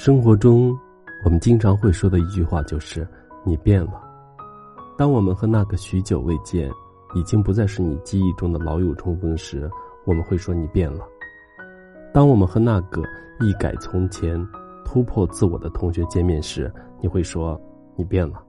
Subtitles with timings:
[0.00, 0.78] 生活中，
[1.24, 3.04] 我们经常会说的一句话就是
[3.42, 4.00] “你变了”。
[4.96, 6.70] 当我们和那个许久未见、
[7.16, 9.68] 已经不再是你记忆中的老友重逢时，
[10.04, 11.04] 我们会说“你变了”。
[12.14, 13.02] 当我们和那个
[13.40, 14.40] 一改从前、
[14.84, 17.60] 突破自我的同学见面时，你会说
[17.98, 18.40] “你变了”。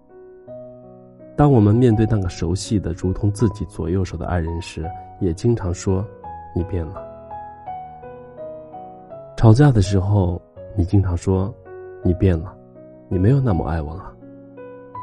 [1.35, 4.87] 当我们面对那个熟悉的如同自己左右手的爱人时，
[5.19, 6.05] 也经常说
[6.55, 7.03] “你变了”。
[9.35, 10.39] 吵架的时候。
[10.79, 11.53] 你经常说，
[12.01, 12.55] 你变了，
[13.09, 14.15] 你没有那么爱我了。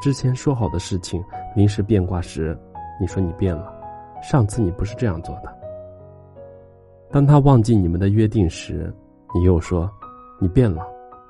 [0.01, 1.23] 之前说好的事情
[1.55, 2.59] 临时变卦时，
[2.99, 3.71] 你说你变了，
[4.23, 5.55] 上次你不是这样做的。
[7.11, 8.91] 当他忘记你们的约定时，
[9.35, 9.87] 你又说，
[10.41, 10.83] 你变了，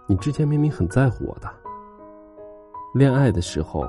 [0.06, 1.50] 你之前明明很在乎我的。
[2.94, 3.84] 恋爱的时候，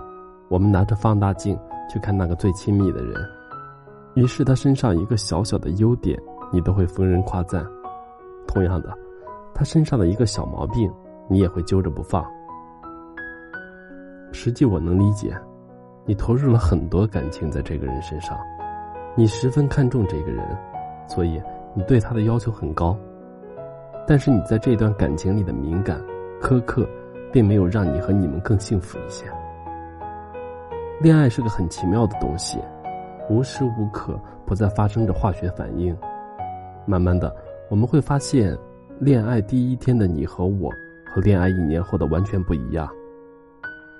[0.49, 1.55] 我们拿着放大镜
[1.87, 3.13] 去看那个最亲密的人，
[4.15, 6.19] 于是他身上一个小小的优点，
[6.51, 7.63] 你都会逢人夸赞。
[8.47, 8.97] 同样的。
[9.57, 10.87] 他身上的一个小毛病，
[11.27, 12.23] 你也会揪着不放。
[14.31, 15.35] 实际我能理解，
[16.05, 18.37] 你投入了很多感情在这个人身上，
[19.15, 20.45] 你十分看重这个人，
[21.07, 21.41] 所以
[21.73, 22.95] 你对他的要求很高。
[24.05, 25.99] 但是你在这段感情里的敏感、
[26.39, 26.87] 苛刻，
[27.33, 29.25] 并没有让你和你们更幸福一些。
[31.01, 32.59] 恋爱是个很奇妙的东西，
[33.27, 35.97] 无时无刻不在发生着化学反应。
[36.85, 37.35] 慢慢的，
[37.71, 38.55] 我们会发现。
[38.99, 40.71] 恋爱第一天的你和我，
[41.05, 42.89] 和恋爱一年后的完全不一样。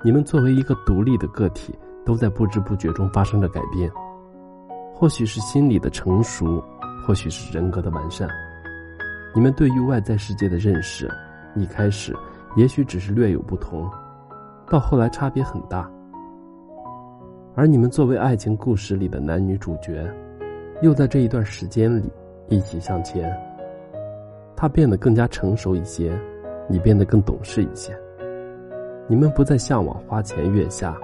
[0.03, 1.71] 你们作为一个独立的个体，
[2.03, 3.91] 都在不知不觉中发生着改变。
[4.91, 6.63] 或许是心理的成熟，
[7.05, 8.27] 或许是人格的完善。
[9.35, 11.07] 你们对于外在世界的认识，
[11.53, 12.11] 一开始
[12.55, 13.87] 也许只是略有不同，
[14.67, 15.87] 到后来差别很大。
[17.55, 20.11] 而你们作为爱情故事里的男女主角，
[20.81, 22.11] 又在这一段时间里
[22.49, 23.31] 一起向前。
[24.59, 26.19] 他变得更加成熟一些，
[26.67, 27.95] 你变得更懂事一些。
[29.07, 30.97] 你们不再向往花前月下，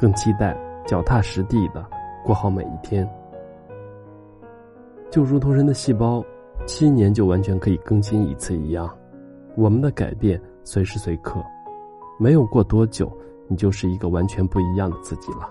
[0.00, 1.86] 更期待脚踏实地的
[2.24, 3.08] 过好每一天。
[5.12, 6.24] 就如同人的细胞，
[6.66, 8.92] 七年就完全可以更新一次一样，
[9.54, 11.40] 我们的改变随时随刻，
[12.18, 15.48] 没有过多久，你就是一个完全不一样的自己了。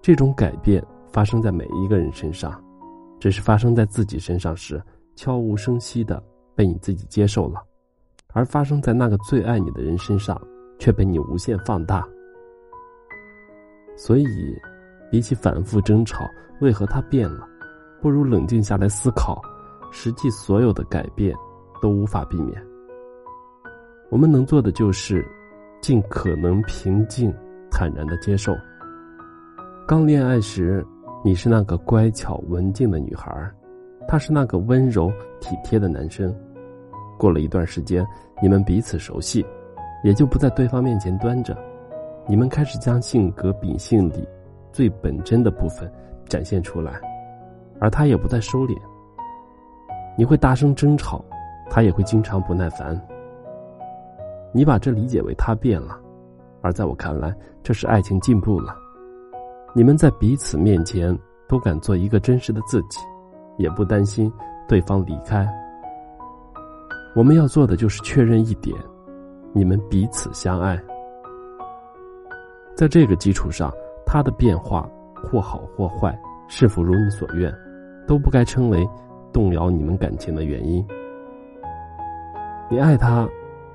[0.00, 2.58] 这种改变发生在每一个人身上，
[3.20, 4.82] 只是发生在自己身上时。
[5.14, 6.20] 悄无声息的
[6.54, 7.62] 被你自己接受了，
[8.32, 10.40] 而发生在那个最爱你的人身上，
[10.78, 12.06] 却被你无限放大。
[13.96, 14.26] 所以，
[15.10, 16.24] 比起反复争吵
[16.60, 17.46] 为何他变了，
[18.00, 19.40] 不如冷静下来思考，
[19.90, 21.36] 实际所有的改变
[21.80, 22.60] 都无法避免。
[24.10, 25.26] 我们能做的就是，
[25.80, 27.32] 尽可能平静、
[27.70, 28.54] 坦然的接受。
[29.86, 30.84] 刚恋爱时，
[31.24, 33.54] 你是那个乖巧文静的女孩儿。
[34.06, 36.34] 他是那个温柔体贴的男生，
[37.18, 38.06] 过了一段时间，
[38.42, 39.44] 你们彼此熟悉，
[40.04, 41.56] 也就不在对方面前端着，
[42.26, 44.28] 你们开始将性格秉性里
[44.72, 45.90] 最本真的部分
[46.28, 47.00] 展现出来，
[47.80, 48.76] 而他也不再收敛。
[50.16, 51.24] 你会大声争吵，
[51.70, 53.00] 他也会经常不耐烦。
[54.52, 55.98] 你把这理解为他变了，
[56.60, 58.76] 而在我看来，这是爱情进步了。
[59.74, 61.18] 你们在彼此面前
[61.48, 62.98] 都敢做一个真实的自己。
[63.62, 64.30] 也不担心
[64.68, 65.48] 对方离开。
[67.14, 68.76] 我们要做的就是确认一点：
[69.52, 70.78] 你们彼此相爱。
[72.74, 73.72] 在这个基础上，
[74.04, 76.18] 他的变化或好或坏，
[76.48, 77.54] 是否如你所愿，
[78.06, 78.88] 都不该称为
[79.32, 80.84] 动摇你们感情的原因。
[82.68, 83.28] 你爱他，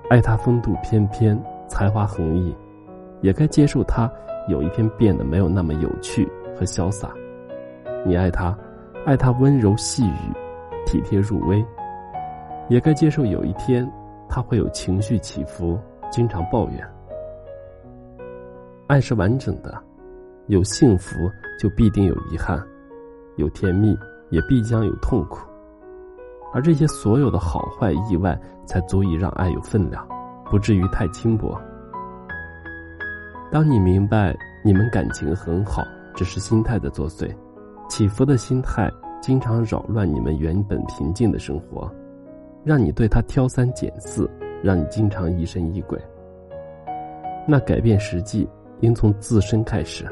[0.09, 2.54] 爱他风度翩翩、才华横溢，
[3.22, 4.12] 也该接受他
[4.50, 7.09] 有一天变得没有那么有趣和潇洒。
[8.06, 8.58] 你爱他。
[9.07, 10.34] 爱他温柔细语，
[10.85, 11.66] 体贴入微，
[12.68, 13.90] 也该接受有一天
[14.28, 15.79] 他会有情绪起伏，
[16.12, 16.85] 经常抱怨。
[18.85, 19.81] 爱是完整的，
[20.47, 21.16] 有幸福
[21.57, 22.62] 就必定有遗憾，
[23.38, 23.97] 有甜蜜
[24.29, 25.48] 也必将有痛苦，
[26.53, 30.06] 而这些所有的好坏意外，才足以让爱有分量，
[30.51, 31.57] 不至于太轻薄。
[33.50, 35.81] 当你明白你们感情很好，
[36.13, 37.33] 只是心态的作祟。
[37.88, 38.92] 起伏的心态
[39.22, 41.89] 经常扰乱你们原本平静的生活，
[42.63, 44.30] 让你对他挑三拣四，
[44.62, 46.00] 让你经常疑神疑鬼。
[47.48, 48.48] 那改变实际
[48.81, 50.06] 应从自身开始。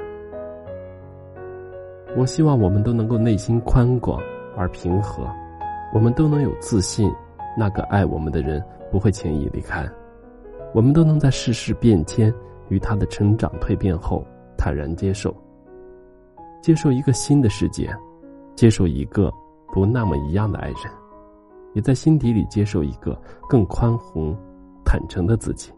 [2.16, 4.22] 我希望我们都能够内心宽广
[4.56, 5.28] 而平和，
[5.94, 7.12] 我们都能有自信，
[7.58, 9.86] 那个爱我们的人不会轻易离开，
[10.74, 12.34] 我们都能在世事变迁
[12.70, 14.26] 与他的成长蜕变后
[14.58, 15.36] 坦然接受。
[16.66, 17.96] 接受一个新的世界，
[18.56, 19.32] 接受一个
[19.72, 20.92] 不那么一样的爱人，
[21.76, 23.16] 也在心底里接受一个
[23.48, 24.36] 更宽宏、
[24.84, 25.72] 坦诚的自己。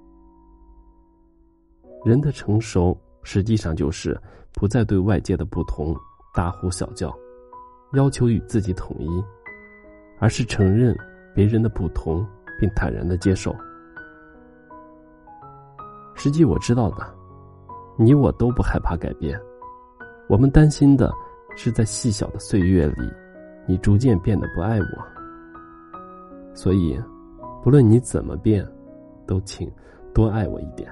[2.06, 4.18] 人的成熟，实际上就是
[4.54, 5.94] 不再对外界的不同
[6.34, 7.14] 大呼小叫，
[7.92, 9.22] 要求与自己统一，
[10.20, 10.98] 而是承认
[11.36, 12.26] 别人的不同，
[12.58, 13.54] 并坦然的接受。
[16.16, 17.14] 实际我知道的，
[17.98, 19.38] 你我都不害怕改变，
[20.28, 21.12] 我们担心的
[21.56, 23.12] 是在细小的岁月里，
[23.66, 24.88] 你逐渐变得不爱我。
[26.54, 27.00] 所以，
[27.64, 28.68] 不论你怎么变，
[29.26, 29.72] 都请
[30.14, 30.92] 多爱我一点。